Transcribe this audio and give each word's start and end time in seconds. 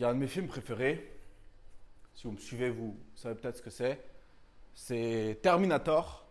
Il 0.00 0.04
y 0.04 0.06
a 0.06 0.08
un 0.08 0.14
de 0.14 0.18
mes 0.18 0.28
films 0.28 0.46
préférés. 0.46 1.12
Si 2.14 2.26
vous 2.26 2.32
me 2.32 2.38
suivez, 2.38 2.70
vous 2.70 2.96
savez 3.14 3.34
peut-être 3.34 3.58
ce 3.58 3.62
que 3.62 3.68
c'est. 3.68 4.02
C'est 4.72 5.38
Terminator. 5.42 6.24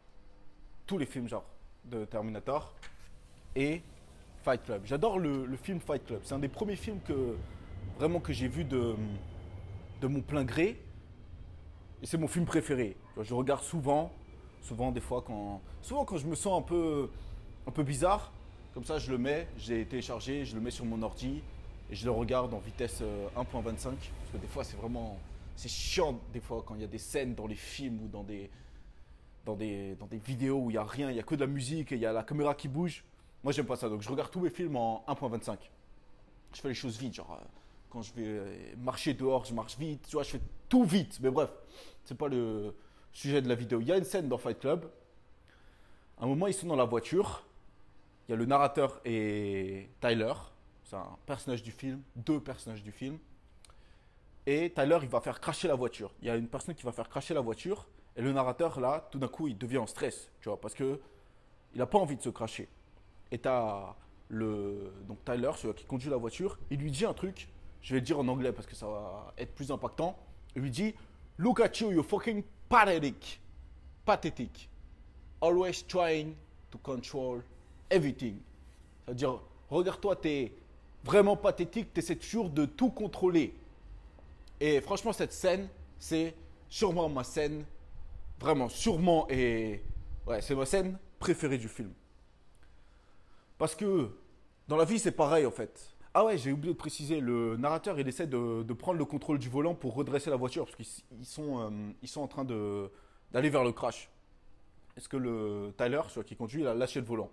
Tous 0.88 0.98
les 0.98 1.06
films, 1.06 1.30
genre, 1.30 1.46
de 1.86 2.04
Terminator. 2.06 2.74
Et 3.56 3.84
Fight 4.42 4.64
Club. 4.64 4.82
J'adore 4.86 5.20
le, 5.20 5.56
film 5.56 5.80
Fight 5.80 6.04
Club. 6.04 6.22
C'est 6.24 6.34
un 6.34 6.40
des 6.40 6.48
premiers 6.48 6.78
films 6.78 7.00
que 7.08 7.38
vraiment 8.00 8.20
que 8.20 8.34
j'ai 8.34 8.48
vu 8.48 8.64
de, 8.64 8.96
de 10.02 10.08
mon 10.08 10.22
plein 10.22 10.46
gré. 10.46 10.82
Et 12.02 12.08
c'est 12.08 12.18
mon 12.18 12.28
film 12.28 12.46
préféré. 12.46 12.98
Je 13.22 13.36
regarde 13.36 13.62
souvent. 13.62 14.12
Souvent, 14.64 14.92
des 14.92 15.00
fois, 15.00 15.22
quand, 15.22 15.62
souvent 15.84 16.06
quand 16.06 16.18
je 16.18 16.26
me 16.26 16.34
sens 16.34 16.60
un 16.60 16.64
peu, 16.64 17.12
un 17.68 17.72
peu 17.72 17.84
bizarre, 17.84 18.34
comme 18.74 18.84
ça, 18.84 18.98
je 18.98 19.12
le 19.12 19.20
mets, 19.20 19.48
j'ai 19.60 19.86
téléchargé, 19.86 20.44
je 20.44 20.56
le 20.56 20.62
mets 20.62 20.72
sur 20.72 20.86
mon 20.86 21.04
ordi 21.04 21.44
et 21.92 21.96
je 21.96 22.06
le 22.06 22.12
regarde 22.12 22.54
en 22.54 22.60
vitesse 22.60 23.00
euh, 23.02 23.28
1.25. 23.36 23.84
Parce 23.84 23.98
que 24.34 24.38
des 24.38 24.48
fois, 24.48 24.64
c'est 24.64 24.78
vraiment. 24.78 25.18
C'est 25.56 25.70
chiant, 25.70 26.20
des 26.32 26.40
fois, 26.40 26.64
quand 26.66 26.76
il 26.76 26.82
y 26.82 26.86
a 26.86 26.88
des 26.88 27.00
scènes 27.00 27.36
dans 27.36 27.48
les 27.48 27.56
films 27.56 28.04
ou 28.04 28.08
dans 28.08 28.24
des, 28.24 28.50
dans 29.46 29.56
des, 29.56 29.96
dans 29.96 30.06
des 30.06 30.20
vidéos 30.20 30.58
où 30.58 30.70
il 30.70 30.74
n'y 30.74 30.78
a 30.78 30.86
rien, 30.86 31.10
il 31.10 31.16
n'y 31.16 31.20
a 31.20 31.24
que 31.24 31.36
de 31.36 31.42
la 31.42 31.48
musique 31.48 31.92
et 31.92 31.96
il 31.96 32.02
y 32.02 32.06
a 32.06 32.14
la 32.14 32.24
caméra 32.24 32.56
qui 32.56 32.70
bouge. 32.70 33.04
Moi, 33.44 33.52
j'aime 33.52 33.66
pas 33.66 33.76
ça. 33.76 33.90
Donc, 33.90 34.02
je 34.02 34.10
regarde 34.10 34.32
tous 34.32 34.40
mes 34.40 34.52
films 34.52 34.78
en 34.78 35.04
1.25. 35.08 35.58
Je 36.54 36.62
fais 36.62 36.70
les 36.70 36.74
choses 36.74 36.98
vite. 36.98 37.16
Genre, 37.16 37.38
euh, 37.40 37.46
quand 37.90 38.02
je 38.02 38.14
vais 38.14 38.26
euh, 38.26 38.56
marcher 38.78 39.14
dehors, 39.14 39.44
je 39.44 39.54
marche 39.54 39.78
vite. 39.78 40.06
Tu 40.08 40.14
vois, 40.14 40.24
je 40.24 40.30
fais 40.30 40.42
tout 40.70 40.86
vite. 40.86 41.20
Mais 41.22 41.30
bref, 41.30 41.50
c'est 42.06 42.18
pas 42.18 42.28
le 42.30 42.74
sujet 43.12 43.42
de 43.42 43.50
la 43.50 43.56
vidéo. 43.56 43.82
Il 43.82 43.88
y 43.88 43.92
a 43.92 43.98
une 43.98 44.06
scène 44.06 44.30
dans 44.30 44.38
Fight 44.38 44.60
Club. 44.60 44.90
À 46.20 46.24
un 46.24 46.28
moment, 46.28 46.48
ils 46.48 46.54
sont 46.54 46.68
dans 46.68 46.76
la 46.76 46.86
voiture. 46.86 47.44
Il 48.28 48.32
y 48.32 48.34
a 48.34 48.38
le 48.38 48.46
narrateur 48.46 49.02
et 49.04 49.90
Tyler. 50.00 50.34
C'est 50.90 50.96
un 50.96 51.18
personnage 51.28 51.62
du 51.62 51.72
film, 51.72 52.02
deux 52.16 52.40
personnages 52.40 52.82
du 52.82 52.92
film. 52.92 53.20
Et 54.48 54.72
Tyler, 54.72 54.98
il 55.04 55.08
va 55.08 55.22
faire 55.22 55.40
cracher 55.40 55.68
la 55.68 55.76
voiture. 55.76 56.12
Il 56.20 56.28
y 56.28 56.32
a 56.32 56.36
une 56.36 56.48
personne 56.48 56.74
qui 56.74 56.82
va 56.82 56.92
faire 56.92 57.08
cracher 57.08 57.36
la 57.36 57.42
voiture. 57.42 57.88
Et 58.16 58.24
le 58.24 58.32
narrateur, 58.32 58.80
là, 58.80 59.08
tout 59.12 59.20
d'un 59.20 59.28
coup, 59.28 59.48
il 59.48 59.56
devient 59.56 59.78
en 59.78 59.86
stress. 59.86 60.32
Tu 60.42 60.50
vois, 60.50 60.60
parce 60.60 60.74
que 60.74 61.00
il 61.76 61.78
n'a 61.78 61.86
pas 61.86 62.00
envie 62.00 62.16
de 62.16 62.24
se 62.24 62.30
cracher. 62.30 62.68
Et 63.30 63.38
t'as 63.38 63.94
le 64.30 64.92
donc 65.08 65.24
Tyler, 65.26 65.52
celui 65.58 65.76
qui 65.76 65.86
conduit 65.86 66.10
la 66.10 66.18
voiture, 66.18 66.58
il 66.72 66.80
lui 66.80 66.90
dit 66.90 67.06
un 67.06 67.14
truc. 67.14 67.50
Je 67.84 67.94
vais 67.94 68.00
le 68.00 68.06
dire 68.06 68.18
en 68.18 68.28
anglais 68.28 68.52
parce 68.52 68.66
que 68.66 68.74
ça 68.74 68.88
va 68.88 69.32
être 69.38 69.54
plus 69.54 69.72
impactant. 69.72 70.18
Il 70.56 70.64
lui 70.64 70.72
dit 70.72 70.96
Look 71.38 71.60
at 71.60 71.74
you, 71.82 71.92
you're 71.92 72.04
fucking 72.04 72.44
pathetic. 72.68 73.40
Pathétique. 74.06 74.68
Always 75.40 75.84
trying 75.88 76.34
to 76.72 76.80
control 76.80 77.44
everything. 77.92 78.38
C'est-à-dire, 79.06 79.40
regarde-toi, 79.70 80.16
t'es 80.16 80.52
vraiment 81.04 81.36
pathétique, 81.36 81.94
t'essaies 81.94 82.16
toujours 82.16 82.50
de 82.50 82.66
tout 82.66 82.90
contrôler. 82.90 83.54
Et 84.60 84.82
franchement, 84.82 85.14
cette 85.14 85.34
scène, 85.34 85.70
c'est 85.98 86.36
sûrement 86.68 87.10
ma 87.10 87.24
scène, 87.24 87.66
vraiment, 88.40 88.70
sûrement, 88.70 89.28
et 89.30 89.82
ouais, 90.28 90.42
c'est 90.42 90.56
ma 90.56 90.66
scène 90.66 90.98
préférée 91.20 91.58
du 91.58 91.68
film. 91.68 91.92
Parce 93.58 93.76
que 93.76 94.10
dans 94.68 94.78
la 94.78 94.86
vie, 94.86 95.00
c'est 95.00 95.12
pareil 95.12 95.46
en 95.46 95.52
fait. 95.52 95.96
Ah 96.14 96.26
ouais, 96.26 96.38
j'ai 96.38 96.52
oublié 96.52 96.74
de 96.74 96.78
préciser, 96.78 97.20
le 97.20 97.56
narrateur, 97.58 98.00
il 98.00 98.08
essaie 98.08 98.28
de, 98.28 98.74
prendre 98.74 98.98
le 98.98 99.06
contrôle 99.06 99.38
du 99.38 99.48
volant 99.50 99.76
pour 99.76 99.94
redresser 99.94 100.30
la 100.30 100.38
voiture, 100.38 100.66
parce 100.66 100.76
qu'ils 100.76 101.04
ils 101.20 101.26
sont, 101.26 101.60
euh, 101.60 101.70
ils 102.02 102.08
sont 102.08 102.22
en 102.22 102.28
train 102.28 102.46
d'aller 102.46 103.50
vers 103.50 103.64
le 103.64 103.72
crash. 103.72 104.10
Est-ce 104.98 105.08
que 105.08 105.18
le 105.18 105.74
Tyler, 105.78 106.02
celui 106.10 106.26
qui 106.26 106.36
conduit, 106.36 106.62
il 106.62 106.68
a 106.68 106.74
lâché 106.74 107.00
le 107.00 107.06
volant? 107.06 107.30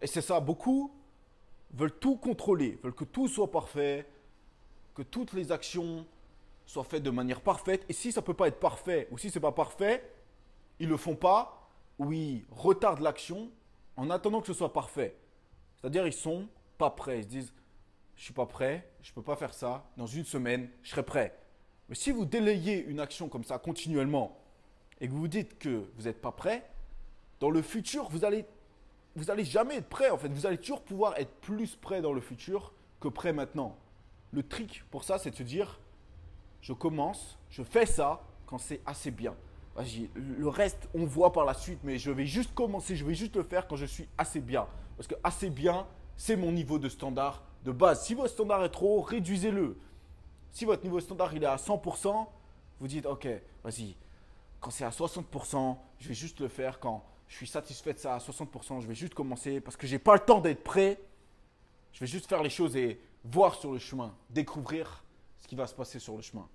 Et 0.00 0.06
c'est 0.06 0.20
ça, 0.20 0.40
beaucoup 0.40 0.92
veulent 1.72 1.98
tout 1.98 2.16
contrôler, 2.16 2.78
veulent 2.82 2.94
que 2.94 3.04
tout 3.04 3.28
soit 3.28 3.50
parfait, 3.50 4.06
que 4.94 5.02
toutes 5.02 5.32
les 5.32 5.52
actions 5.52 6.06
soient 6.66 6.84
faites 6.84 7.02
de 7.02 7.10
manière 7.10 7.40
parfaite. 7.40 7.84
Et 7.88 7.92
si 7.92 8.12
ça 8.12 8.22
peut 8.22 8.34
pas 8.34 8.48
être 8.48 8.60
parfait, 8.60 9.08
ou 9.10 9.18
si 9.18 9.30
c'est 9.30 9.40
pas 9.40 9.52
parfait, 9.52 10.02
ils 10.78 10.88
le 10.88 10.96
font 10.96 11.16
pas, 11.16 11.70
ou 11.98 12.12
ils 12.12 12.44
retardent 12.50 13.00
l'action 13.00 13.50
en 13.96 14.10
attendant 14.10 14.40
que 14.40 14.46
ce 14.46 14.54
soit 14.54 14.72
parfait. 14.72 15.16
C'est-à-dire 15.76 16.06
ils 16.06 16.12
sont 16.12 16.48
pas 16.76 16.90
prêts. 16.90 17.18
Ils 17.18 17.24
se 17.24 17.28
disent, 17.28 17.52
je 18.16 18.24
suis 18.24 18.34
pas 18.34 18.46
prêt, 18.46 18.90
je 19.02 19.12
peux 19.12 19.22
pas 19.22 19.36
faire 19.36 19.54
ça. 19.54 19.84
Dans 19.96 20.06
une 20.06 20.24
semaine, 20.24 20.68
je 20.82 20.90
serai 20.90 21.02
prêt. 21.02 21.36
Mais 21.88 21.94
si 21.94 22.10
vous 22.10 22.24
délayez 22.24 22.84
une 22.84 23.00
action 23.00 23.28
comme 23.28 23.44
ça 23.44 23.58
continuellement 23.58 24.38
et 25.00 25.08
que 25.08 25.12
vous 25.12 25.28
dites 25.28 25.58
que 25.58 25.88
vous 25.96 26.02
n'êtes 26.02 26.20
pas 26.20 26.32
prêt, 26.32 26.68
dans 27.40 27.50
le 27.50 27.62
futur, 27.62 28.08
vous 28.10 28.24
allez, 28.24 28.44
vous 29.18 29.30
allez 29.30 29.44
jamais 29.44 29.76
être 29.76 29.88
prêt. 29.88 30.10
En 30.10 30.16
fait, 30.16 30.28
vous 30.28 30.46
allez 30.46 30.58
toujours 30.58 30.82
pouvoir 30.82 31.18
être 31.18 31.32
plus 31.40 31.76
prêt 31.76 32.00
dans 32.00 32.12
le 32.12 32.20
futur 32.20 32.72
que 33.00 33.08
prêt 33.08 33.32
maintenant. 33.32 33.76
Le 34.32 34.42
trick 34.42 34.84
pour 34.90 35.04
ça, 35.04 35.18
c'est 35.18 35.30
de 35.30 35.36
se 35.36 35.42
dire, 35.42 35.80
je 36.60 36.72
commence, 36.72 37.38
je 37.50 37.62
fais 37.62 37.86
ça 37.86 38.22
quand 38.46 38.58
c'est 38.58 38.80
assez 38.86 39.10
bien. 39.10 39.34
Vas-y, 39.74 40.10
le 40.14 40.48
reste, 40.48 40.88
on 40.94 41.04
voit 41.04 41.32
par 41.32 41.44
la 41.44 41.54
suite, 41.54 41.80
mais 41.84 41.98
je 41.98 42.10
vais 42.10 42.26
juste 42.26 42.54
commencer, 42.54 42.96
je 42.96 43.04
vais 43.04 43.14
juste 43.14 43.36
le 43.36 43.42
faire 43.42 43.68
quand 43.68 43.76
je 43.76 43.86
suis 43.86 44.08
assez 44.18 44.40
bien. 44.40 44.66
Parce 44.96 45.06
que 45.06 45.14
assez 45.22 45.50
bien, 45.50 45.86
c'est 46.16 46.36
mon 46.36 46.50
niveau 46.50 46.78
de 46.78 46.88
standard 46.88 47.44
de 47.64 47.72
base. 47.72 48.04
Si 48.04 48.14
votre 48.14 48.30
standard 48.30 48.64
est 48.64 48.70
trop 48.70 48.98
haut, 48.98 49.02
réduisez-le. 49.02 49.78
Si 50.50 50.64
votre 50.64 50.82
niveau 50.82 51.00
standard 51.00 51.34
il 51.34 51.42
est 51.42 51.46
à 51.46 51.56
100%, 51.56 52.26
vous 52.80 52.88
dites 52.88 53.06
ok, 53.06 53.28
vas-y, 53.62 53.96
quand 54.60 54.70
c'est 54.70 54.84
à 54.84 54.90
60%, 54.90 55.76
je 55.98 56.08
vais 56.08 56.14
juste 56.14 56.40
le 56.40 56.48
faire. 56.48 56.80
Quand 56.80 57.04
je 57.28 57.36
suis 57.36 57.46
satisfait 57.46 57.92
de 57.92 57.98
ça 57.98 58.14
à 58.14 58.18
60%, 58.18 58.80
je 58.80 58.86
vais 58.86 58.94
juste 58.94 59.14
commencer 59.14 59.60
parce 59.60 59.76
que 59.76 59.86
j'ai 59.86 59.98
pas 59.98 60.14
le 60.14 60.20
temps 60.20 60.40
d'être 60.40 60.64
prêt. 60.64 60.98
Je 61.92 62.00
vais 62.00 62.06
juste 62.06 62.26
faire 62.26 62.42
les 62.42 62.50
choses 62.50 62.76
et 62.76 63.00
voir 63.24 63.54
sur 63.54 63.72
le 63.72 63.78
chemin, 63.78 64.14
découvrir 64.30 65.02
ce 65.40 65.46
qui 65.46 65.54
va 65.54 65.66
se 65.66 65.74
passer 65.74 65.98
sur 65.98 66.16
le 66.16 66.22
chemin. 66.22 66.48